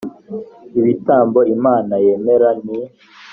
ibitambo 0.79 1.39
imana 1.55 1.93
yemera 2.05 2.49
ni 2.63 2.77